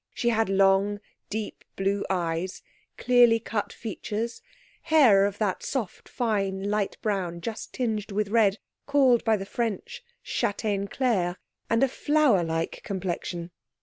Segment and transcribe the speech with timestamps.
[0.15, 0.99] She had long,
[1.29, 2.63] deep blue eyes,
[2.97, 4.41] clearly cut features,
[4.81, 10.03] hair of that soft, fine light brown just tinged with red called by the French
[10.25, 11.37] châtain clair;
[11.69, 13.51] and a flower like complexion.